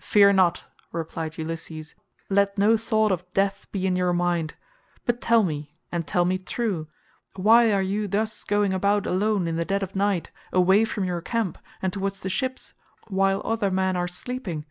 [0.00, 1.94] "Fear not," replied Ulysses,
[2.28, 4.56] "let no thought of death be in your mind;
[5.06, 6.88] but tell me, and tell me true,
[7.36, 11.20] why are you thus going about alone in the dead of night away from your
[11.20, 12.74] camp and towards the ships,
[13.06, 14.66] while other men are sleeping?